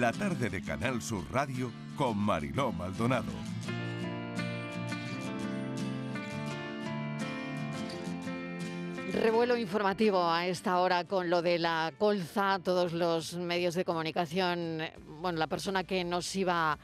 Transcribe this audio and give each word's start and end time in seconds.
la 0.00 0.12
tarde 0.12 0.48
de 0.48 0.62
Canal 0.62 1.02
Sur 1.02 1.24
Radio 1.32 1.70
con 1.96 2.16
Mariló 2.16 2.72
Maldonado. 2.72 3.32
Revuelo 9.12 9.56
informativo 9.56 10.24
a 10.30 10.46
esta 10.46 10.78
hora 10.78 11.04
con 11.04 11.28
lo 11.28 11.42
de 11.42 11.58
la 11.58 11.92
colza, 11.98 12.58
todos 12.62 12.92
los 12.92 13.34
medios 13.34 13.74
de 13.74 13.84
comunicación. 13.84 14.82
Bueno, 15.20 15.38
la 15.38 15.46
persona 15.46 15.84
que 15.84 16.04
nos 16.04 16.34
iba 16.36 16.72
a 16.72 16.78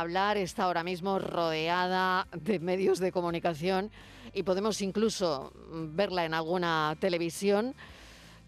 hablar 0.00 0.36
está 0.36 0.64
ahora 0.64 0.84
mismo 0.84 1.18
rodeada 1.18 2.26
de 2.32 2.58
medios 2.58 2.98
de 2.98 3.12
comunicación 3.12 3.90
y 4.34 4.42
podemos 4.42 4.82
incluso 4.82 5.52
verla 5.94 6.24
en 6.24 6.34
alguna 6.34 6.96
televisión. 7.00 7.74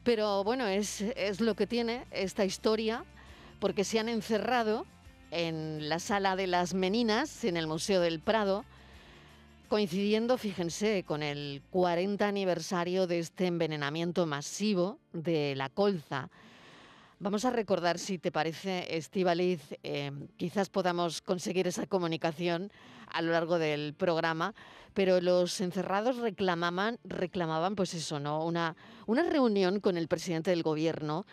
Pero 0.02 0.44
bueno, 0.44 0.66
es, 0.66 1.00
es 1.00 1.40
lo 1.40 1.54
que 1.54 1.66
tiene 1.66 2.04
esta 2.10 2.44
historia, 2.44 3.04
porque 3.62 3.84
se 3.84 4.00
han 4.00 4.08
encerrado 4.08 4.86
en 5.30 5.88
la 5.88 6.00
sala 6.00 6.34
de 6.34 6.48
las 6.48 6.74
Meninas, 6.74 7.44
en 7.44 7.56
el 7.56 7.68
Museo 7.68 8.00
del 8.00 8.18
Prado, 8.18 8.64
coincidiendo, 9.68 10.36
fíjense, 10.36 11.04
con 11.04 11.22
el 11.22 11.62
40 11.70 12.26
aniversario 12.26 13.06
de 13.06 13.20
este 13.20 13.46
envenenamiento 13.46 14.26
masivo 14.26 14.98
de 15.12 15.54
la 15.54 15.68
colza. 15.68 16.28
Vamos 17.20 17.44
a 17.44 17.50
recordar, 17.50 18.00
si 18.00 18.18
te 18.18 18.32
parece, 18.32 18.96
Estivaliz, 18.96 19.60
eh, 19.84 20.10
quizás 20.36 20.68
podamos 20.68 21.22
conseguir 21.22 21.68
esa 21.68 21.86
comunicación 21.86 22.72
a 23.12 23.22
lo 23.22 23.30
largo 23.30 23.60
del 23.60 23.94
programa, 23.94 24.56
pero 24.92 25.20
los 25.20 25.60
encerrados 25.60 26.16
reclamaban, 26.16 26.98
reclamaban 27.04 27.76
pues 27.76 27.94
eso, 27.94 28.18
¿no? 28.18 28.44
Una, 28.44 28.74
una 29.06 29.22
reunión 29.22 29.78
con 29.78 29.96
el 29.96 30.08
presidente 30.08 30.50
del 30.50 30.64
gobierno 30.64 31.24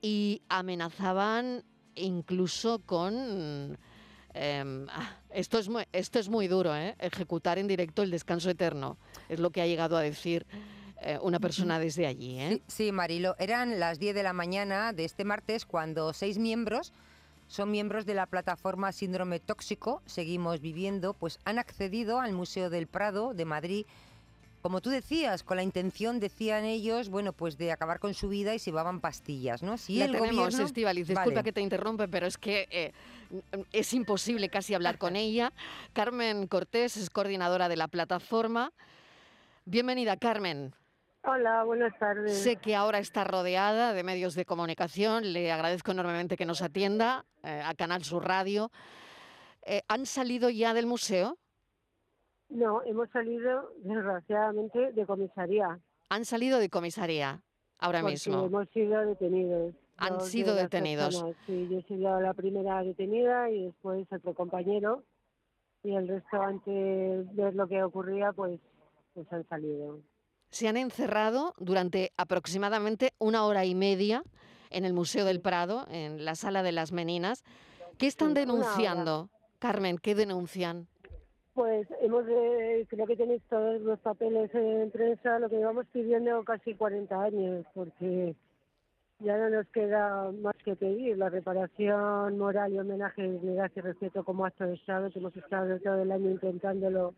y 0.00 0.42
amenazaban 0.48 1.64
incluso 1.94 2.80
con 2.80 3.78
Em, 4.34 4.86
ah, 4.90 5.16
esto, 5.30 5.58
es 5.58 5.68
muy, 5.68 5.84
esto 5.92 6.18
es 6.18 6.28
muy 6.28 6.48
duro, 6.48 6.74
¿eh? 6.74 6.94
ejecutar 6.98 7.58
en 7.58 7.66
directo 7.66 8.02
el 8.02 8.10
descanso 8.10 8.50
eterno. 8.50 8.96
Es 9.28 9.40
lo 9.40 9.50
que 9.50 9.60
ha 9.60 9.66
llegado 9.66 9.96
a 9.96 10.00
decir 10.00 10.46
eh, 11.02 11.18
una 11.20 11.38
persona 11.38 11.78
desde 11.78 12.06
allí. 12.06 12.38
¿eh? 12.38 12.62
Sí, 12.66 12.92
Marilo, 12.92 13.36
eran 13.38 13.78
las 13.78 13.98
10 13.98 14.14
de 14.14 14.22
la 14.22 14.32
mañana 14.32 14.92
de 14.92 15.04
este 15.04 15.24
martes 15.24 15.66
cuando 15.66 16.12
seis 16.12 16.38
miembros 16.38 16.92
son 17.48 17.70
miembros 17.70 18.06
de 18.06 18.14
la 18.14 18.26
plataforma 18.26 18.92
Síndrome 18.92 19.38
Tóxico, 19.38 20.00
Seguimos 20.06 20.60
Viviendo, 20.60 21.12
pues 21.12 21.38
han 21.44 21.58
accedido 21.58 22.20
al 22.20 22.32
Museo 22.32 22.70
del 22.70 22.86
Prado 22.86 23.34
de 23.34 23.44
Madrid 23.44 23.86
como 24.62 24.80
tú 24.80 24.90
decías, 24.90 25.42
con 25.42 25.56
la 25.56 25.64
intención, 25.64 26.20
decían 26.20 26.64
ellos, 26.64 27.10
bueno, 27.10 27.32
pues 27.32 27.58
de 27.58 27.72
acabar 27.72 27.98
con 27.98 28.14
su 28.14 28.28
vida 28.28 28.54
y 28.54 28.60
se 28.60 28.70
llevaban 28.70 29.00
pastillas, 29.00 29.62
¿no? 29.62 29.76
Si 29.76 30.00
el 30.00 30.12
tenemos, 30.12 30.58
Estivaliz, 30.58 31.08
disculpa 31.08 31.42
que 31.42 31.52
te 31.52 31.60
interrumpe, 31.60 32.06
pero 32.06 32.28
es 32.28 32.38
que 32.38 32.68
eh, 32.70 32.92
es 33.72 33.92
imposible 33.92 34.48
casi 34.48 34.74
hablar 34.74 34.98
con 34.98 35.16
ella. 35.16 35.52
Carmen 35.92 36.46
Cortés 36.46 36.96
es 36.96 37.10
coordinadora 37.10 37.68
de 37.68 37.76
la 37.76 37.88
plataforma. 37.88 38.72
Bienvenida, 39.64 40.16
Carmen. 40.16 40.72
Hola, 41.24 41.64
buenas 41.64 41.96
tardes. 41.98 42.38
Sé 42.38 42.56
que 42.56 42.76
ahora 42.76 42.98
está 42.98 43.24
rodeada 43.24 43.92
de 43.92 44.02
medios 44.04 44.34
de 44.34 44.44
comunicación. 44.44 45.32
Le 45.32 45.50
agradezco 45.50 45.90
enormemente 45.90 46.36
que 46.36 46.46
nos 46.46 46.62
atienda 46.62 47.24
eh, 47.42 47.62
a 47.64 47.74
Canal 47.74 48.04
Sur 48.04 48.26
Radio. 48.26 48.70
Eh, 49.64 49.82
¿Han 49.88 50.06
salido 50.06 50.50
ya 50.50 50.72
del 50.72 50.86
museo? 50.86 51.38
No, 52.52 52.82
hemos 52.84 53.08
salido, 53.10 53.72
desgraciadamente, 53.78 54.92
de 54.92 55.06
comisaría. 55.06 55.80
Han 56.10 56.24
salido 56.26 56.58
de 56.58 56.68
comisaría 56.68 57.42
ahora 57.78 58.00
porque 58.00 58.12
mismo. 58.12 58.44
Hemos 58.44 58.68
sido 58.68 59.00
detenidos. 59.06 59.74
Han 59.96 60.20
sido 60.20 60.54
detenidos. 60.54 61.24
Sí, 61.46 61.68
yo 61.70 61.78
he 61.78 61.82
sido 61.84 62.20
la 62.20 62.34
primera 62.34 62.82
detenida 62.82 63.50
y 63.50 63.64
después 63.64 64.06
otro 64.12 64.34
compañero. 64.34 65.02
Y 65.82 65.94
el 65.94 66.06
resto, 66.06 66.42
antes 66.42 67.34
de 67.34 67.42
ver 67.42 67.54
lo 67.54 67.66
que 67.66 67.82
ocurría, 67.82 68.32
pues, 68.32 68.60
pues 69.14 69.32
han 69.32 69.48
salido. 69.48 70.00
Se 70.50 70.68
han 70.68 70.76
encerrado 70.76 71.54
durante 71.58 72.12
aproximadamente 72.18 73.14
una 73.18 73.46
hora 73.46 73.64
y 73.64 73.74
media 73.74 74.22
en 74.68 74.84
el 74.84 74.92
Museo 74.92 75.24
del 75.24 75.40
Prado, 75.40 75.86
en 75.88 76.24
la 76.26 76.34
Sala 76.34 76.62
de 76.62 76.72
las 76.72 76.92
Meninas. 76.92 77.44
¿Qué 77.96 78.06
están 78.06 78.34
denunciando, 78.34 79.30
Carmen? 79.58 79.96
¿Qué 79.96 80.14
denuncian? 80.14 80.88
Pues 81.54 81.86
hemos, 82.00 82.24
eh, 82.28 82.86
creo 82.88 83.06
que 83.06 83.16
tenéis 83.16 83.42
todos 83.50 83.80
los 83.82 83.98
papeles 84.00 84.54
en 84.54 84.90
prensa, 84.90 85.38
lo 85.38 85.50
que 85.50 85.56
llevamos 85.56 85.86
pidiendo 85.92 86.42
casi 86.44 86.74
40 86.74 87.22
años, 87.22 87.66
porque 87.74 88.34
ya 89.18 89.36
no 89.36 89.50
nos 89.50 89.66
queda 89.68 90.32
más 90.32 90.56
que 90.64 90.76
pedir 90.76 91.18
la 91.18 91.28
reparación 91.28 92.38
moral 92.38 92.72
y 92.72 92.78
homenaje, 92.78 93.30
dignidad 93.30 93.70
y 93.74 93.80
respeto 93.80 94.24
como 94.24 94.46
acto 94.46 94.66
de 94.66 94.74
Estado, 94.74 95.10
que 95.10 95.18
hemos 95.18 95.36
estado 95.36 95.78
todo 95.80 96.02
el 96.02 96.10
año 96.10 96.30
intentándolo 96.30 97.14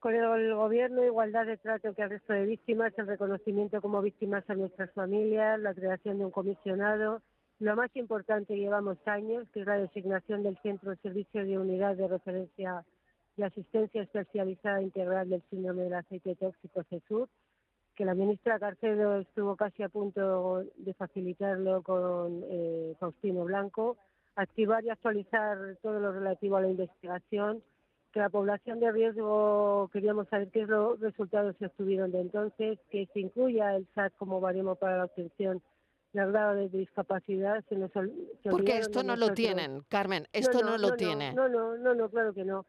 con 0.00 0.14
el 0.14 0.54
gobierno, 0.54 1.04
igualdad 1.04 1.46
de 1.46 1.56
trato 1.56 1.94
que 1.94 2.02
al 2.02 2.10
resto 2.10 2.32
de 2.32 2.46
víctimas, 2.46 2.92
el 2.98 3.06
reconocimiento 3.06 3.80
como 3.80 4.02
víctimas 4.02 4.44
a 4.50 4.54
nuestras 4.54 4.90
familias, 4.90 5.60
la 5.60 5.72
creación 5.72 6.18
de 6.18 6.24
un 6.24 6.30
comisionado, 6.32 7.22
lo 7.60 7.76
más 7.76 7.94
importante 7.94 8.56
llevamos 8.56 8.98
años, 9.06 9.46
que 9.54 9.60
es 9.60 9.66
la 9.66 9.78
designación 9.78 10.42
del 10.42 10.58
Centro 10.58 10.90
de 10.90 10.96
Servicio 10.96 11.44
de 11.44 11.56
Unidad 11.56 11.94
de 11.96 12.08
Referencia 12.08 12.84
de 13.36 13.44
asistencia 13.44 14.02
especializada 14.02 14.82
integral 14.82 15.28
del 15.28 15.42
síndrome 15.50 15.84
del 15.84 15.94
aceite 15.94 16.36
tóxico 16.36 16.84
CESUR, 16.84 17.28
que 17.94 18.04
la 18.04 18.14
ministra 18.14 18.58
Carcedo 18.58 19.20
estuvo 19.20 19.56
casi 19.56 19.82
a 19.82 19.88
punto 19.88 20.64
de 20.76 20.94
facilitarlo 20.94 21.82
con 21.82 22.42
eh, 22.48 22.94
Faustino 22.98 23.44
Blanco, 23.44 23.96
activar 24.36 24.84
y 24.84 24.90
actualizar 24.90 25.58
todo 25.82 26.00
lo 26.00 26.12
relativo 26.12 26.56
a 26.56 26.62
la 26.62 26.68
investigación, 26.68 27.62
que 28.12 28.20
la 28.20 28.30
población 28.30 28.80
de 28.80 28.92
riesgo 28.92 29.88
queríamos 29.92 30.28
saber 30.28 30.50
qué 30.50 30.66
los 30.66 30.98
resultados 31.00 31.56
se 31.58 31.66
obtuvieron 31.66 32.12
de 32.12 32.20
entonces, 32.20 32.78
que 32.90 33.08
se 33.12 33.20
incluya 33.20 33.76
el 33.76 33.86
SAT 33.94 34.12
como 34.16 34.40
baremo 34.40 34.76
para 34.76 34.98
la 34.98 35.04
obtención 35.04 35.62
del 36.12 36.30
grado 36.30 36.54
de 36.54 36.68
discapacidad. 36.68 37.64
Se 37.68 37.76
nos, 37.76 37.90
Porque 38.48 38.78
esto 38.78 39.02
no 39.02 39.16
lo 39.16 39.32
tienen, 39.34 39.82
Carmen, 39.88 40.28
esto 40.32 40.62
no, 40.62 40.78
lo 40.78 40.94
tiene. 40.94 41.32
No, 41.32 41.48
no, 41.48 41.76
no, 41.76 41.94
no, 41.94 42.08
claro 42.08 42.32
que 42.32 42.44
no 42.44 42.64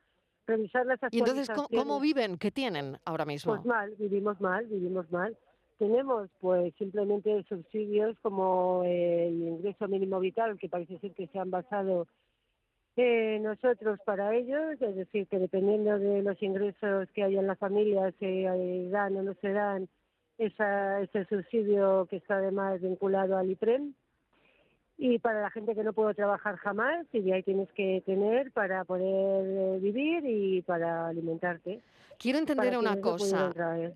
revisar 0.47 0.85
las 0.85 1.00
¿Y 1.11 1.19
entonces 1.19 1.50
¿cómo, 1.50 2.00
viven? 2.00 2.38
¿Qué 2.38 2.51
tienen 2.51 2.97
ahora 3.06 3.25
mismo? 3.25 3.53
Pues 3.53 3.66
mal, 3.66 3.94
vivimos 3.97 4.39
mal, 4.41 4.66
vivimos 4.66 5.11
mal. 5.11 5.38
Tenemos 5.78 6.29
pues 6.39 6.73
simplemente 6.78 7.44
subsidios 7.50 8.17
como 8.22 8.84
el 8.85 9.34
ingreso 9.34 9.88
mínimo 9.88 10.19
vital, 10.19 10.57
que 10.57 10.69
parece 10.69 11.00
ser 11.00 11.13
que 11.13 11.28
se 11.28 11.39
han 11.39 11.51
basado 11.51 12.07
en 12.95 13.44
nosotros 13.44 14.00
para 14.05 14.34
ellos, 14.34 14.81
es 14.81 14.95
decir, 14.95 15.28
que 15.28 15.38
dependiendo 15.38 16.00
de 16.00 16.22
los 16.22 16.41
ingresos 16.41 17.09
que 17.13 17.23
hay 17.23 17.38
en 17.38 17.47
la 17.47 17.57
familia, 17.57 18.13
se 18.19 18.44
eh, 18.44 18.89
dan 18.89 19.17
o 19.17 19.23
no 19.23 19.34
se 19.41 19.51
dan 19.51 19.89
esa, 20.38 21.01
ese 21.01 21.25
subsidio 21.25 22.07
que 22.09 22.17
está 22.17 22.38
además 22.38 22.81
vinculado 22.81 23.38
al 23.38 23.51
IPREM 23.51 23.94
y 24.97 25.19
para 25.19 25.41
la 25.41 25.50
gente 25.50 25.75
que 25.75 25.83
no 25.83 25.94
puede 25.94 26.13
trabajar 26.13 26.56
jamás 26.57 27.06
y 27.11 27.22
de 27.22 27.33
ahí 27.33 27.44
tienes 27.44 27.69
que 27.73 28.01
tener 28.06 28.51
para 28.51 28.85
poder 28.85 29.45
eh, 29.45 29.79
vivir 29.79 30.23
y 30.25 30.61
para 30.61 31.07
alimentarte. 31.07 31.81
Quiero 32.17 32.39
entender 32.39 32.78
una 32.78 33.01
cosa, 33.01 33.51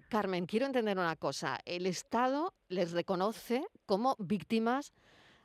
Carmen, 0.10 0.46
quiero 0.46 0.66
entender 0.66 0.98
una 0.98 1.16
cosa. 1.16 1.58
El 1.66 1.86
Estado 1.86 2.54
les 2.68 2.92
reconoce 2.92 3.64
como 3.86 4.16
víctimas 4.20 4.94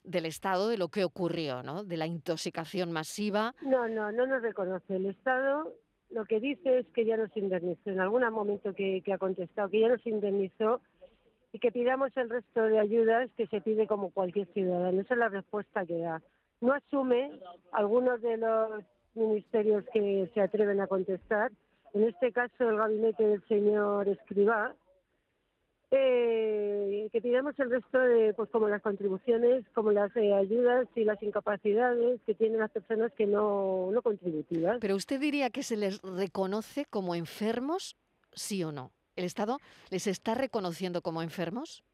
del 0.03 0.27
Estado 0.27 0.69
de 0.69 0.77
lo 0.77 0.89
que 0.89 1.05
ocurrió, 1.05 1.63
¿no? 1.63 1.85
De 1.85 1.97
la 1.97 2.07
intoxicación 2.07 2.91
masiva. 2.91 3.55
No, 3.63 3.89
no, 3.89 4.11
no 4.11 4.27
nos 4.27 4.43
reconoce. 4.43 4.97
El 4.97 5.07
Estado 5.07 5.73
lo 6.11 6.25
que 6.27 6.41
dice 6.41 6.79
es 6.79 6.87
que 6.95 7.05
ya 7.05 7.17
nos 7.17 7.35
indemnizó. 7.37 7.91
En 7.91 8.01
algún 8.01 8.23
momento 8.31 8.75
que, 8.75 9.03
que 9.05 9.13
ha 9.13 9.19
contestado 9.19 9.69
que 9.69 9.81
ya 9.81 9.89
nos 9.89 10.07
indemnizó 10.07 10.81
y 11.55 11.61
que 11.61 11.71
pidamos 11.71 12.11
el 12.17 12.29
resto 12.29 12.65
de 12.65 12.81
ayudas 12.81 13.31
que 13.37 13.47
se 13.47 13.61
pide 13.61 13.87
como 13.87 14.11
cualquier 14.11 14.53
ciudadano. 14.53 15.01
Esa 15.01 15.15
es 15.15 15.21
la 15.21 15.29
respuesta 15.29 15.87
que 15.87 15.99
da. 15.99 16.21
No 16.61 16.73
asume 16.73 17.31
algunos 17.71 18.21
de 18.23 18.39
los 18.39 18.83
ministerios 19.15 19.85
que 19.93 20.29
se 20.35 20.41
atreven 20.41 20.81
a 20.81 20.89
contestar, 20.89 21.53
en 21.93 22.09
este 22.09 22.33
caso 22.33 22.69
el 22.69 22.77
gabinete 22.77 23.25
del 23.25 23.47
señor 23.47 24.09
Escribá, 24.09 24.75
eh, 25.93 27.09
que 27.13 27.21
pidamos 27.21 27.57
el 27.61 27.71
resto 27.71 28.01
de, 28.01 28.35
pues 28.35 28.51
como 28.51 28.69
las 28.69 28.83
contribuciones, 28.83 29.65
como 29.75 29.93
las 29.93 30.11
eh, 30.17 30.35
ayudas 30.35 30.89
y 30.97 31.05
las 31.05 31.23
incapacidades 31.23 32.21
que 32.27 32.35
tienen 32.35 32.59
las 32.59 32.73
personas 32.73 33.13
que 33.13 33.27
no, 33.27 33.93
no 33.93 34.03
contributivas. 34.03 34.79
Pero 34.81 34.97
usted 34.97 35.21
diría 35.21 35.51
que 35.51 35.63
se 35.63 35.77
les 35.77 36.03
reconoce 36.03 36.85
como 36.87 37.15
enfermos, 37.15 37.97
sí 38.33 38.65
o 38.65 38.73
no. 38.73 38.91
¿El 39.17 39.25
Estado 39.25 39.59
les 39.91 40.07
está 40.07 40.35
reconociendo 40.35 41.03
como 41.03 41.23
enfermos? 41.23 41.85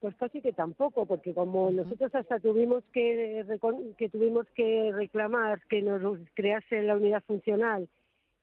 Pues 0.00 0.14
casi 0.16 0.40
que 0.40 0.52
tampoco, 0.52 1.06
porque 1.06 1.34
como 1.34 1.70
nosotros 1.70 2.14
hasta 2.14 2.38
tuvimos 2.38 2.84
que, 2.92 3.44
que 3.96 4.08
tuvimos 4.08 4.46
que 4.54 4.92
reclamar 4.92 5.60
que 5.68 5.82
nos 5.82 6.18
crease 6.34 6.82
la 6.82 6.96
unidad 6.96 7.22
funcional 7.24 7.88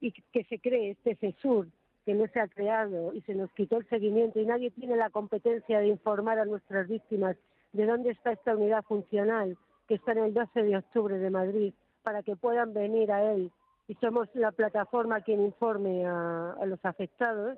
y 0.02 0.12
que 0.12 0.44
se 0.46 0.60
cree 0.60 0.92
este 0.92 1.16
CESUR, 1.16 1.68
que 2.06 2.14
no 2.14 2.28
se 2.28 2.40
ha 2.40 2.48
creado 2.48 3.14
y 3.14 3.22
se 3.22 3.36
nos 3.36 3.52
quitó 3.54 3.78
el 3.78 3.88
seguimiento 3.88 4.40
y 4.40 4.46
nadie 4.46 4.70
tiene 4.72 4.98
la 4.98 5.10
competencia 5.10 5.80
de 5.80 5.88
informar 5.88 6.40
a 6.40 6.46
nuestras 6.46 6.88
víctimas 6.88 7.38
de 7.72 7.86
dónde 7.86 8.12
está 8.12 8.34
esta 8.34 8.56
unidad 8.56 8.84
funcional 8.84 9.58
que 9.88 9.96
está 9.96 10.12
en 10.12 10.20
el 10.20 10.34
12 10.34 10.64
de 10.64 10.78
octubre 10.78 11.18
de 11.18 11.30
Madrid, 11.30 11.74
para 12.04 12.22
que 12.22 12.36
puedan 12.36 12.74
venir 12.74 13.12
a 13.12 13.34
él 13.34 13.52
y 13.88 13.96
somos 13.96 14.28
la 14.34 14.52
plataforma 14.52 15.22
quien 15.22 15.42
informe 15.42 16.06
a, 16.06 16.58
los 16.66 16.84
afectados, 16.84 17.58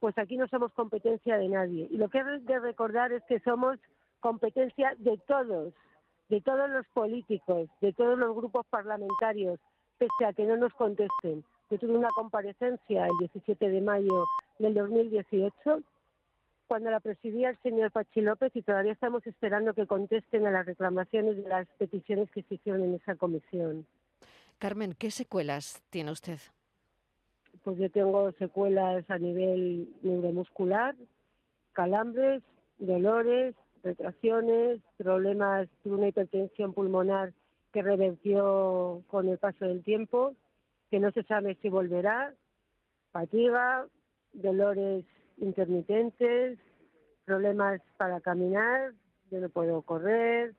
pues 0.00 0.16
aquí 0.18 0.36
no 0.36 0.48
somos 0.48 0.72
competencia 0.72 1.38
de 1.38 1.48
nadie. 1.48 1.86
Y 1.90 1.98
lo 1.98 2.08
que 2.08 2.18
hay 2.18 2.40
de 2.40 2.58
recordar 2.58 3.12
es 3.12 3.22
que 3.28 3.38
somos 3.40 3.78
competencia 4.20 4.94
de 4.98 5.18
todos, 5.28 5.72
de 6.28 6.40
todos 6.40 6.68
los 6.70 6.86
políticos, 6.88 7.68
de 7.80 7.92
todos 7.92 8.18
los 8.18 8.34
grupos 8.34 8.66
parlamentarios, 8.66 9.60
pese 9.98 10.24
a 10.26 10.32
que 10.32 10.44
no 10.44 10.56
nos 10.56 10.72
contesten. 10.74 11.44
Yo 11.70 11.78
tuve 11.78 11.96
una 11.96 12.08
comparecencia 12.14 13.06
el 13.06 13.12
17 13.20 13.68
de 13.68 13.80
mayo 13.80 14.24
del 14.58 14.74
2018 14.74 15.82
cuando 16.66 16.90
la 16.90 17.00
presidía 17.00 17.50
el 17.50 17.58
señor 17.62 17.90
Pachi 17.90 18.20
López 18.20 18.52
y 18.54 18.62
todavía 18.62 18.92
estamos 18.92 19.26
esperando 19.26 19.74
que 19.74 19.86
contesten 19.86 20.46
a 20.46 20.52
las 20.52 20.66
reclamaciones 20.66 21.36
de 21.36 21.48
las 21.48 21.66
peticiones 21.78 22.30
que 22.30 22.42
se 22.44 22.54
hicieron 22.54 22.84
en 22.84 22.94
esa 22.94 23.16
comisión. 23.16 23.86
Carmen, 24.58 24.94
¿qué 24.94 25.10
secuelas 25.10 25.82
tiene 25.90 26.12
usted? 26.12 26.38
Pues 27.64 27.78
yo 27.78 27.90
tengo 27.90 28.32
secuelas 28.32 29.04
a 29.10 29.18
nivel 29.18 29.88
neuromuscular, 30.02 30.94
calambres, 31.72 32.42
dolores, 32.78 33.54
retracciones, 33.82 34.80
problemas 34.96 35.68
de 35.84 35.90
una 35.90 36.08
hipertensión 36.08 36.72
pulmonar 36.72 37.32
que 37.72 37.82
revertió 37.82 39.02
con 39.08 39.28
el 39.28 39.38
paso 39.38 39.64
del 39.64 39.84
tiempo, 39.84 40.34
que 40.90 41.00
no 41.00 41.10
se 41.12 41.22
sabe 41.24 41.56
si 41.62 41.68
volverá, 41.68 42.34
fatiga, 43.12 43.86
dolores 44.32 45.04
intermitentes, 45.38 46.58
problemas 47.24 47.80
para 47.96 48.20
caminar, 48.20 48.92
yo 49.30 49.38
no 49.38 49.48
puedo 49.48 49.82
correr, 49.82 50.54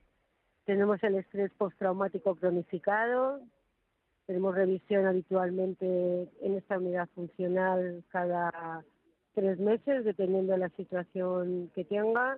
tenemos 0.65 1.03
el 1.03 1.15
estrés 1.15 1.51
postraumático 1.57 2.35
cronificado, 2.35 3.41
tenemos 4.25 4.55
revisión 4.55 5.05
habitualmente 5.07 6.27
en 6.41 6.57
esta 6.57 6.77
unidad 6.77 7.09
funcional 7.15 8.03
cada 8.09 8.83
tres 9.33 9.59
meses, 9.59 10.05
dependiendo 10.05 10.53
de 10.53 10.59
la 10.59 10.69
situación 10.69 11.71
que 11.73 11.85
tenga. 11.85 12.37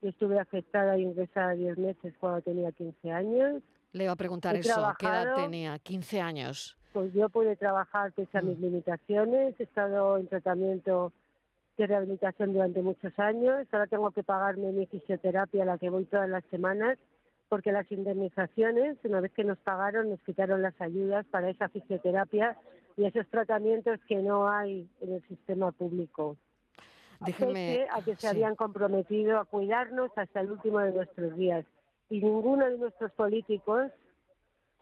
Yo 0.00 0.08
estuve 0.08 0.38
afectada 0.40 0.98
y 0.98 1.02
ingresada 1.02 1.54
diez 1.54 1.78
meses 1.78 2.14
cuando 2.18 2.42
tenía 2.42 2.72
15 2.72 3.12
años. 3.12 3.62
Le 3.92 4.04
iba 4.04 4.12
a 4.12 4.16
preguntar 4.16 4.56
eso, 4.56 4.92
¿qué 4.98 5.06
edad 5.06 5.34
tenía? 5.36 5.78
15 5.78 6.20
años. 6.20 6.76
Pues 6.92 7.12
yo 7.14 7.28
pude 7.28 7.56
trabajar 7.56 8.12
pese 8.12 8.38
a 8.38 8.42
mis 8.42 8.58
mm. 8.58 8.62
limitaciones, 8.62 9.54
he 9.58 9.62
estado 9.62 10.18
en 10.18 10.26
tratamiento 10.26 11.12
de 11.78 11.86
rehabilitación 11.86 12.52
durante 12.52 12.82
muchos 12.82 13.16
años, 13.18 13.66
ahora 13.72 13.86
tengo 13.86 14.10
que 14.10 14.22
pagarme 14.22 14.72
mi 14.72 14.86
fisioterapia 14.86 15.62
a 15.62 15.66
la 15.66 15.78
que 15.78 15.88
voy 15.88 16.04
todas 16.04 16.28
las 16.28 16.44
semanas 16.50 16.98
porque 17.52 17.70
las 17.70 17.92
indemnizaciones, 17.92 18.96
una 19.04 19.20
vez 19.20 19.30
que 19.32 19.44
nos 19.44 19.58
pagaron, 19.58 20.08
nos 20.08 20.22
quitaron 20.22 20.62
las 20.62 20.72
ayudas 20.80 21.26
para 21.26 21.50
esa 21.50 21.68
fisioterapia 21.68 22.56
y 22.96 23.04
esos 23.04 23.28
tratamientos 23.28 24.00
que 24.08 24.22
no 24.22 24.48
hay 24.48 24.88
en 25.02 25.12
el 25.16 25.28
sistema 25.28 25.70
público. 25.70 26.38
Déjeme, 27.20 27.88
a 27.90 28.00
que 28.00 28.16
se 28.16 28.26
habían 28.26 28.56
comprometido 28.56 29.38
a 29.38 29.44
cuidarnos 29.44 30.10
hasta 30.16 30.40
el 30.40 30.52
último 30.52 30.78
de 30.78 30.92
nuestros 30.92 31.36
días. 31.36 31.66
Y 32.08 32.22
ninguno 32.22 32.64
de 32.70 32.78
nuestros 32.78 33.12
políticos 33.12 33.92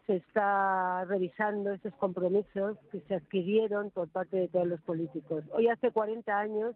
se 0.07 0.15
está 0.15 1.03
revisando 1.03 1.73
esos 1.73 1.93
compromisos 1.95 2.77
que 2.89 3.01
se 3.01 3.15
adquirieron 3.15 3.91
por 3.91 4.07
parte 4.07 4.37
de 4.37 4.47
todos 4.47 4.67
los 4.67 4.79
políticos. 4.83 5.43
Hoy 5.51 5.67
hace 5.67 5.91
40 5.91 6.39
años 6.39 6.73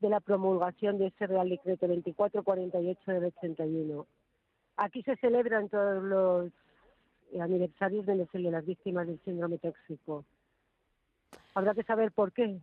de 0.00 0.08
la 0.08 0.20
promulgación 0.20 0.96
de 0.96 1.08
ese 1.08 1.26
Real 1.26 1.50
Decreto 1.50 1.86
2448 1.86 3.12
del 3.12 3.24
81. 3.24 4.06
Aquí 4.76 5.02
se 5.02 5.16
celebran 5.16 5.68
todos 5.68 6.02
los 6.02 6.52
aniversarios 7.40 8.06
de 8.06 8.26
las 8.50 8.66
víctimas 8.66 9.06
del 9.06 9.20
síndrome 9.24 9.58
tóxico. 9.58 10.24
Habrá 11.54 11.74
que 11.74 11.82
saber 11.84 12.12
por 12.12 12.32
qué. 12.32 12.58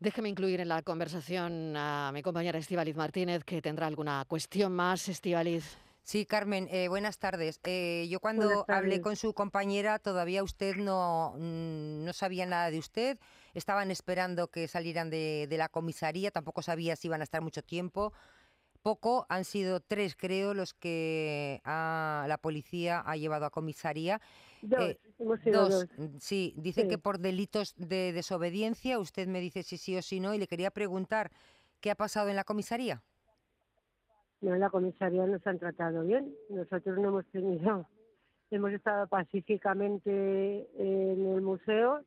Déjeme 0.00 0.28
incluir 0.28 0.60
en 0.60 0.68
la 0.68 0.82
conversación 0.82 1.74
a 1.76 2.10
mi 2.14 2.22
compañera 2.22 2.58
Estivaliz 2.58 2.96
Martínez, 2.96 3.44
que 3.44 3.60
tendrá 3.60 3.86
alguna 3.86 4.24
cuestión 4.26 4.72
más. 4.72 5.08
Estivaliz. 5.08 5.76
Sí, 6.02 6.24
Carmen, 6.24 6.68
eh, 6.70 6.88
buenas 6.88 7.18
tardes. 7.18 7.60
Eh, 7.64 8.06
yo 8.08 8.20
cuando 8.20 8.64
hablé 8.68 9.02
con 9.02 9.16
su 9.16 9.34
compañera 9.34 9.98
todavía 9.98 10.42
usted 10.42 10.76
no, 10.76 11.34
mm, 11.36 12.04
no 12.04 12.12
sabía 12.14 12.46
nada 12.46 12.70
de 12.70 12.78
usted. 12.78 13.18
Estaban 13.52 13.90
esperando 13.90 14.48
que 14.48 14.68
salieran 14.68 15.10
de, 15.10 15.46
de 15.50 15.58
la 15.58 15.68
comisaría, 15.68 16.30
tampoco 16.30 16.62
sabía 16.62 16.96
si 16.96 17.08
iban 17.08 17.20
a 17.20 17.24
estar 17.24 17.42
mucho 17.42 17.62
tiempo 17.62 18.14
poco, 18.78 19.26
han 19.28 19.44
sido 19.44 19.80
tres, 19.80 20.16
creo, 20.16 20.54
los 20.54 20.74
que 20.74 21.60
la 21.64 22.38
policía 22.40 23.02
ha 23.04 23.16
llevado 23.16 23.46
a 23.46 23.50
comisaría. 23.50 24.20
Dos, 24.62 24.80
eh, 24.80 24.98
dos. 25.52 25.86
Mm, 25.96 26.16
sí, 26.18 26.54
dicen 26.56 26.88
que 26.88 26.98
por 26.98 27.18
delitos 27.18 27.74
de 27.76 28.12
desobediencia, 28.12 28.98
usted 28.98 29.28
me 29.28 29.40
dice 29.40 29.62
si 29.62 29.76
sí 29.76 29.96
o 29.96 30.02
si 30.02 30.20
no, 30.20 30.34
y 30.34 30.38
le 30.38 30.46
quería 30.46 30.70
preguntar, 30.70 31.30
¿qué 31.80 31.90
ha 31.90 31.94
pasado 31.94 32.28
en 32.28 32.36
la 32.36 32.44
comisaría? 32.44 33.02
No, 34.40 34.54
en 34.54 34.60
la 34.60 34.70
comisaría 34.70 35.26
nos 35.26 35.46
han 35.46 35.58
tratado 35.58 36.02
bien. 36.04 36.34
Nosotros 36.48 36.98
no 36.98 37.08
hemos 37.08 37.26
tenido, 37.26 37.86
hemos 38.50 38.72
estado 38.72 39.06
pacíficamente 39.06 40.68
en 40.76 41.26
el 41.34 41.42
museo 41.42 42.04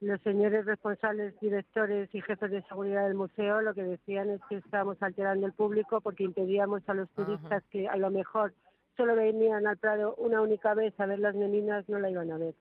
los 0.00 0.20
señores 0.22 0.66
responsables, 0.66 1.38
directores 1.40 2.12
y 2.14 2.20
jefes 2.20 2.50
de 2.50 2.62
seguridad 2.62 3.04
del 3.04 3.14
museo 3.14 3.62
lo 3.62 3.74
que 3.74 3.84
decían 3.84 4.30
es 4.30 4.40
que 4.48 4.56
estábamos 4.56 5.02
alterando 5.02 5.46
el 5.46 5.52
público 5.52 6.00
porque 6.00 6.24
impedíamos 6.24 6.82
a 6.88 6.94
los 6.94 7.08
turistas 7.10 7.62
que 7.70 7.88
a 7.88 7.96
lo 7.96 8.10
mejor 8.10 8.52
solo 8.96 9.16
venían 9.16 9.66
al 9.66 9.78
Prado 9.78 10.14
una 10.16 10.40
única 10.40 10.74
vez 10.74 10.98
a 10.98 11.06
ver 11.06 11.18
las 11.18 11.34
meninas, 11.34 11.88
no 11.88 11.98
la 11.98 12.10
iban 12.10 12.30
a 12.30 12.38
ver. 12.38 12.54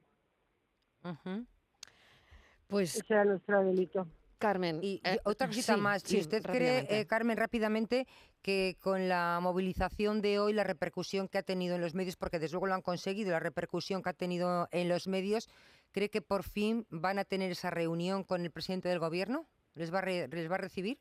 Pues 2.68 2.96
ese 2.96 3.14
era 3.14 3.26
nuestro 3.26 3.64
delito. 3.64 4.08
Carmen. 4.38 4.80
Y, 4.82 5.00
eh, 5.06 5.20
otra 5.24 5.48
cosita 5.48 5.78
más, 5.78 6.02
si 6.04 6.20
usted 6.20 6.44
cree, 6.44 6.86
eh, 6.90 7.06
Carmen, 7.06 7.38
rápidamente, 7.38 8.08
que 8.42 8.76
con 8.82 9.08
la 9.08 9.40
movilización 9.42 10.22
de 10.22 10.40
hoy, 10.40 10.52
la 10.52 10.66
repercusión 10.66 11.30
que 11.30 11.38
ha 11.38 11.44
tenido 11.44 11.76
en 11.76 11.82
los 11.82 11.94
medios, 11.94 12.18
porque 12.18 12.40
desde 12.40 12.54
luego 12.54 12.68
lo 12.68 12.74
han 12.74 12.82
conseguido, 12.82 13.32
la 13.32 13.40
repercusión 13.40 14.02
que 14.04 14.10
ha 14.10 14.14
tenido 14.14 14.68
en 14.72 14.90
los 14.90 15.08
medios, 15.08 15.50
¿cree 15.94 16.10
que 16.10 16.22
por 16.22 16.44
fin 16.44 16.86
van 16.90 17.20
a 17.20 17.24
tener 17.24 17.52
esa 17.52 17.70
reunión 17.70 18.24
con 18.24 18.42
el 18.42 18.52
presidente 18.52 18.90
del 18.90 19.00
gobierno? 19.00 19.46
¿Les 19.76 19.94
va 19.94 20.00
a, 20.00 20.06
les 20.06 20.52
va 20.52 20.56
a 20.56 20.60
recibir? 20.60 20.98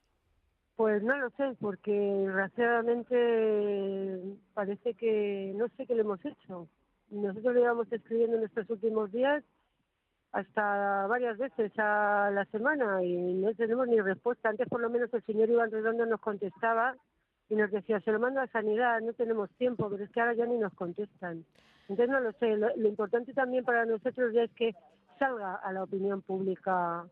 Pues 0.76 1.02
no 1.02 1.16
lo 1.16 1.30
sé, 1.30 1.56
porque 1.61 1.92
desgraciadamente 1.92 4.20
parece 4.54 4.94
que 4.94 5.52
no 5.56 5.66
sé 5.76 5.87
qué 5.87 5.94
le 5.94 6.02
hemos 6.02 6.25
hecho. 6.25 6.68
Nosotros 7.11 7.54
le 7.54 7.61
íbamos 7.61 7.92
escribiendo 7.92 8.38
en 8.38 8.44
estos 8.44 8.70
últimos 8.70 9.12
días 9.12 9.44
hasta 10.32 11.06
varias 11.08 11.37
veces 11.37 11.70
a 11.78 12.30
la 12.32 12.46
semana 12.46 13.04
y 13.04 13.34
no 13.34 13.54
tenemos 13.54 13.87
ni 13.87 14.00
respuesta. 14.00 14.49
Antes 14.49 14.66
por 14.68 14.80
lo 14.80 14.88
menos 14.88 15.12
el 15.12 15.22
señor 15.25 15.50
Iván 15.50 15.70
Redondo 15.70 16.06
nos 16.06 16.20
contestaba 16.20 16.96
y 17.50 17.54
nos 17.54 17.70
decía, 17.70 18.00
se 18.00 18.12
lo 18.12 18.18
mando 18.18 18.40
a 18.40 18.46
Sanidad, 18.46 19.02
no 19.02 19.12
tenemos 19.12 19.50
tiempo, 19.58 19.90
pero 19.90 20.02
es 20.02 20.11
que 20.11 20.20
ahora 20.20 20.32
ya 20.32 20.46
ni 20.46 20.56
nos 20.56 20.72
contestan. 20.72 21.44
Entonces 21.88 22.08
no 22.08 22.20
lo 22.20 22.32
sé, 22.32 22.56
lo, 22.56 22.88
importante 22.88 23.32
también 23.32 23.64
para 23.64 23.84
nosotros 23.84 24.34
es 24.34 24.50
que 24.52 24.74
salga 25.18 25.56
a 25.56 25.72
la 25.72 25.82
opinión 25.82 26.22
pública 26.22 27.06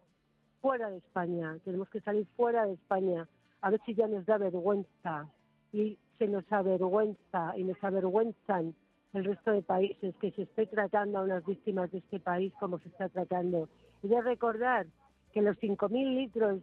fuera 0.61 0.91
de 0.91 0.99
España, 0.99 1.59
tenemos 1.65 1.89
que 1.89 2.01
salir 2.01 2.27
fuera 2.37 2.67
de 2.67 2.75
España, 2.75 3.27
a 3.63 3.71
ver 3.71 3.81
si 3.85 3.95
ya 3.95 4.07
nos 4.07 4.25
da 4.27 4.39
vergüenza. 4.39 5.29
Y 5.73 5.99
se 6.19 6.27
nos 6.27 6.45
avergüenza 6.53 7.57
y 7.57 7.65
nos 7.65 7.83
avergüenzan 7.83 8.75
el 9.13 9.25
resto 9.25 9.53
de 9.53 9.63
países, 9.63 10.15
que 10.21 10.31
se 10.33 10.43
esté 10.43 10.67
tratando 10.67 11.19
a 11.19 11.23
unas 11.23 11.45
víctimas 11.45 11.91
de 11.91 11.99
este 11.99 12.21
país 12.21 12.53
como 12.61 12.79
se 12.79 12.89
está 12.89 13.09
tratando. 13.09 13.69
Y 14.03 14.09
de 14.09 14.21
recordar 14.21 14.87
que 15.33 15.43
los 15.43 15.57
5.000 15.59 16.15
litros 16.15 16.61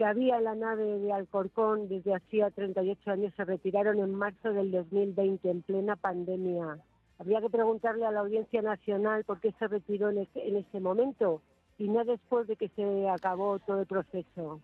que 0.00 0.06
había 0.06 0.38
en 0.38 0.44
la 0.44 0.54
nave 0.54 0.98
de 0.98 1.12
Alcorcón 1.12 1.86
desde 1.86 2.14
hacía 2.14 2.50
38 2.50 3.10
años 3.10 3.34
se 3.36 3.44
retiraron 3.44 3.98
en 3.98 4.14
marzo 4.14 4.50
del 4.50 4.70
2020, 4.70 5.50
en 5.50 5.60
plena 5.60 5.94
pandemia. 5.94 6.78
Habría 7.18 7.42
que 7.42 7.50
preguntarle 7.50 8.06
a 8.06 8.10
la 8.10 8.20
Audiencia 8.20 8.62
Nacional 8.62 9.24
por 9.24 9.40
qué 9.40 9.52
se 9.58 9.68
retiró 9.68 10.08
en 10.08 10.20
ese, 10.20 10.48
en 10.48 10.56
ese 10.56 10.80
momento 10.80 11.42
y 11.76 11.90
no 11.90 12.02
después 12.06 12.46
de 12.46 12.56
que 12.56 12.70
se 12.70 13.10
acabó 13.10 13.58
todo 13.58 13.80
el 13.80 13.86
proceso. 13.86 14.62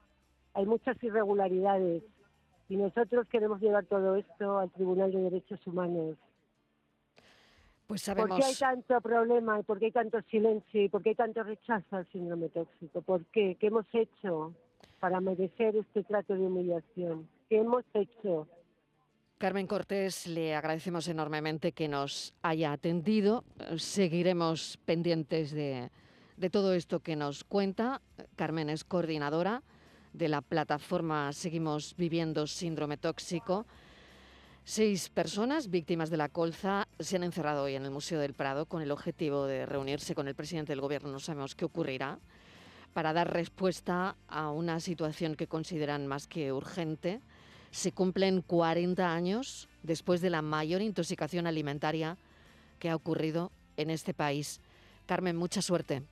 Hay 0.54 0.64
muchas 0.64 0.96
irregularidades 1.04 2.02
y 2.70 2.78
nosotros 2.78 3.28
queremos 3.28 3.60
llevar 3.60 3.84
todo 3.84 4.16
esto 4.16 4.58
al 4.58 4.70
Tribunal 4.70 5.12
de 5.12 5.20
Derechos 5.20 5.60
Humanos. 5.66 6.16
Pues 7.86 8.00
sabemos... 8.00 8.30
¿Por 8.30 8.38
qué 8.38 8.46
hay 8.46 8.54
tanto 8.54 8.98
problema 9.02 9.60
y 9.60 9.64
por 9.64 9.78
qué 9.78 9.84
hay 9.84 9.92
tanto 9.92 10.22
silencio 10.30 10.82
y 10.82 10.88
por 10.88 11.02
qué 11.02 11.10
hay 11.10 11.14
tanto 11.14 11.42
rechazo 11.42 11.94
al 11.94 12.06
síndrome 12.06 12.48
tóxico? 12.48 13.02
¿Por 13.02 13.26
qué? 13.26 13.58
¿Qué 13.60 13.66
hemos 13.66 13.84
hecho 13.92 14.54
para 15.00 15.20
merecer 15.20 15.76
este 15.76 16.02
trato 16.04 16.34
de 16.34 16.40
humillación? 16.40 17.28
¿Qué 17.48 17.58
hemos 17.58 17.84
hecho? 17.94 18.48
Carmen 19.38 19.66
Cortés, 19.66 20.26
le 20.26 20.54
agradecemos 20.54 21.08
enormemente 21.08 21.72
que 21.72 21.88
nos 21.88 22.32
haya 22.42 22.72
atendido. 22.72 23.44
Seguiremos 23.76 24.78
pendientes 24.86 25.50
de, 25.52 25.90
de 26.36 26.50
todo 26.50 26.72
esto 26.72 27.00
que 27.00 27.16
nos 27.16 27.44
cuenta. 27.44 28.00
Carmen 28.36 28.70
es 28.70 28.84
coordinadora 28.84 29.62
de 30.14 30.28
la 30.28 30.40
plataforma 30.40 31.32
Seguimos 31.34 31.94
Viviendo 31.96 32.46
Síndrome 32.46 32.96
Tóxico. 32.96 33.66
Seis 34.64 35.10
personas 35.10 35.68
víctimas 35.70 36.10
de 36.10 36.16
la 36.16 36.30
colza 36.30 36.88
se 36.98 37.16
han 37.16 37.22
encerrado 37.22 37.64
hoy 37.64 37.74
en 37.74 37.84
el 37.84 37.90
Museo 37.90 38.18
del 38.18 38.34
Prado 38.34 38.66
con 38.66 38.82
el 38.82 38.90
objetivo 38.90 39.44
de 39.44 39.66
reunirse 39.66 40.14
con 40.14 40.26
el 40.26 40.34
presidente 40.34 40.72
del 40.72 40.80
gobierno. 40.80 41.12
No 41.12 41.20
sabemos 41.20 41.54
qué 41.54 41.66
ocurrirá 41.66 42.18
para 42.96 43.12
dar 43.12 43.30
respuesta 43.30 44.16
a 44.26 44.50
una 44.50 44.80
situación 44.80 45.34
que 45.34 45.46
consideran 45.46 46.06
más 46.06 46.26
que 46.26 46.50
urgente. 46.50 47.20
Se 47.70 47.92
cumplen 47.92 48.40
40 48.40 49.12
años 49.12 49.68
después 49.82 50.22
de 50.22 50.30
la 50.30 50.40
mayor 50.40 50.80
intoxicación 50.80 51.46
alimentaria 51.46 52.16
que 52.78 52.88
ha 52.88 52.96
ocurrido 52.96 53.52
en 53.76 53.90
este 53.90 54.14
país. 54.14 54.62
Carmen, 55.04 55.36
mucha 55.36 55.60
suerte. 55.60 56.04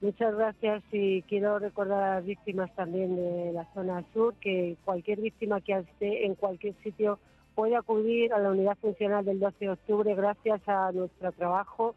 Muchas 0.00 0.34
gracias 0.34 0.82
y 0.90 1.22
quiero 1.22 1.60
recordar 1.60 2.02
a 2.02 2.14
las 2.16 2.24
víctimas 2.24 2.74
también 2.74 3.14
de 3.14 3.52
la 3.52 3.72
zona 3.72 4.04
sur 4.12 4.34
que 4.40 4.76
cualquier 4.84 5.20
víctima 5.20 5.60
que 5.60 5.78
esté 5.78 6.26
en 6.26 6.34
cualquier 6.34 6.74
sitio 6.82 7.20
puede 7.54 7.76
acudir 7.76 8.32
a 8.32 8.40
la 8.40 8.50
unidad 8.50 8.76
funcional 8.78 9.24
del 9.24 9.38
12 9.38 9.56
de 9.60 9.70
octubre 9.70 10.12
gracias 10.16 10.60
a 10.66 10.90
nuestro 10.90 11.30
trabajo 11.30 11.94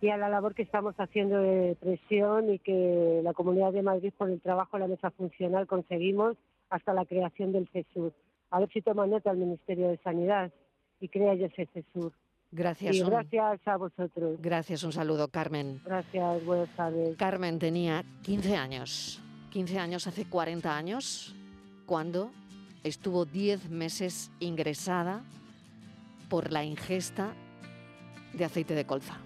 y 0.00 0.08
a 0.10 0.16
la 0.16 0.28
labor 0.28 0.54
que 0.54 0.62
estamos 0.62 0.94
haciendo 0.98 1.38
de 1.38 1.76
presión 1.80 2.52
y 2.52 2.58
que 2.58 3.20
la 3.22 3.32
Comunidad 3.32 3.72
de 3.72 3.82
Madrid 3.82 4.12
por 4.16 4.30
el 4.30 4.40
trabajo 4.40 4.76
en 4.76 4.82
la 4.82 4.88
mesa 4.88 5.10
funcional 5.10 5.66
conseguimos 5.66 6.36
hasta 6.68 6.92
la 6.92 7.06
creación 7.06 7.52
del 7.52 7.68
CESUR. 7.68 8.12
A 8.50 8.60
ver 8.60 8.68
si 8.72 8.82
toma 8.82 9.06
nota 9.06 9.30
el 9.30 9.38
Ministerio 9.38 9.88
de 9.88 9.96
Sanidad 9.98 10.52
y 11.00 11.08
crea 11.08 11.34
ya 11.34 11.46
ese 11.46 11.66
CESUR. 11.72 12.12
Gracias. 12.52 12.96
Y 12.96 13.02
gracias 13.02 13.60
a 13.66 13.76
vosotros. 13.76 14.40
Gracias, 14.40 14.84
un 14.84 14.92
saludo, 14.92 15.28
Carmen. 15.28 15.80
Gracias, 15.84 16.44
buenas 16.44 16.68
tardes. 16.76 17.16
Carmen 17.16 17.58
tenía 17.58 18.04
15 18.22 18.56
años. 18.56 19.22
15 19.50 19.78
años 19.78 20.06
hace 20.06 20.28
40 20.28 20.76
años, 20.76 21.34
cuando 21.86 22.30
estuvo 22.84 23.24
10 23.24 23.70
meses 23.70 24.30
ingresada 24.38 25.22
por 26.28 26.52
la 26.52 26.62
ingesta 26.62 27.32
de 28.34 28.44
aceite 28.44 28.74
de 28.74 28.84
colza. 28.84 29.25